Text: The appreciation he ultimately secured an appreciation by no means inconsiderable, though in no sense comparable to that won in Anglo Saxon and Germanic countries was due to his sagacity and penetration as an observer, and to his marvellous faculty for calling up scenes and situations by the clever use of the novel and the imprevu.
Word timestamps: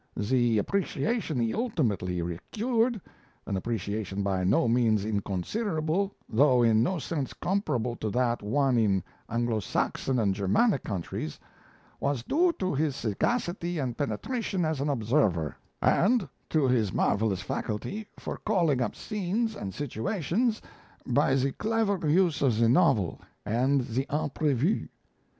The 0.17 0.57
appreciation 0.57 1.39
he 1.39 1.53
ultimately 1.53 2.19
secured 2.27 2.99
an 3.45 3.55
appreciation 3.55 4.23
by 4.23 4.43
no 4.43 4.67
means 4.67 5.05
inconsiderable, 5.05 6.11
though 6.27 6.63
in 6.63 6.81
no 6.81 6.97
sense 6.97 7.33
comparable 7.33 7.95
to 7.97 8.09
that 8.09 8.41
won 8.41 8.79
in 8.79 9.03
Anglo 9.29 9.59
Saxon 9.59 10.17
and 10.17 10.33
Germanic 10.33 10.83
countries 10.83 11.39
was 11.99 12.23
due 12.23 12.51
to 12.53 12.73
his 12.73 12.95
sagacity 12.95 13.77
and 13.77 13.95
penetration 13.95 14.65
as 14.65 14.81
an 14.81 14.89
observer, 14.89 15.55
and 15.83 16.27
to 16.49 16.67
his 16.67 16.91
marvellous 16.91 17.43
faculty 17.43 18.07
for 18.17 18.37
calling 18.37 18.81
up 18.81 18.95
scenes 18.95 19.55
and 19.55 19.71
situations 19.71 20.63
by 21.05 21.35
the 21.35 21.51
clever 21.51 22.09
use 22.09 22.41
of 22.41 22.57
the 22.57 22.67
novel 22.67 23.21
and 23.45 23.81
the 23.81 24.07
imprevu. 24.09 24.87